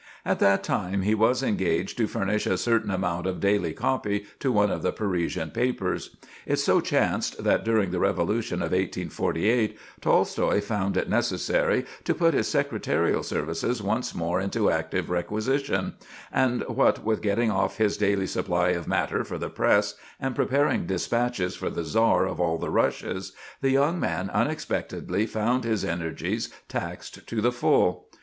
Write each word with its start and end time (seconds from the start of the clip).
At 0.25 0.39
that 0.39 0.63
time 0.63 1.03
he 1.03 1.13
was 1.13 1.43
engaged 1.43 1.95
to 1.99 2.07
furnish 2.07 2.47
a 2.47 2.57
certain 2.57 2.89
amount 2.89 3.27
of 3.27 3.39
daily 3.39 3.71
copy 3.71 4.25
to 4.39 4.51
one 4.51 4.71
of 4.71 4.81
the 4.81 4.91
Parisian 4.91 5.51
papers. 5.51 6.15
It 6.47 6.55
so 6.55 6.81
chanced 6.81 7.43
that 7.43 7.63
during 7.63 7.91
the 7.91 7.99
Revolution 7.99 8.63
of 8.63 8.71
1848 8.71 9.77
Tolstoï 10.01 10.59
found 10.63 10.97
it 10.97 11.07
necessary 11.07 11.85
to 12.03 12.15
put 12.15 12.33
his 12.33 12.47
secretarial 12.47 13.21
services 13.21 13.83
once 13.83 14.15
more 14.15 14.41
into 14.41 14.71
active 14.71 15.11
requisition; 15.11 15.93
and, 16.31 16.63
what 16.67 17.03
with 17.03 17.21
getting 17.21 17.51
off 17.51 17.77
his 17.77 17.95
daily 17.95 18.25
supply 18.25 18.69
of 18.69 18.87
matter 18.87 19.23
for 19.23 19.37
the 19.37 19.51
press 19.51 19.93
and 20.19 20.35
preparing 20.35 20.87
dispatches 20.87 21.55
for 21.55 21.69
the 21.69 21.83
Czar 21.83 22.25
of 22.25 22.39
all 22.41 22.57
the 22.57 22.71
Russias, 22.71 23.33
the 23.61 23.69
young 23.69 23.99
man 23.99 24.31
unexpectedly 24.31 25.27
found 25.27 25.63
his 25.63 25.85
energies 25.85 26.49
taxed 26.67 27.27
to 27.27 27.39
the 27.39 27.51
full. 27.51 28.07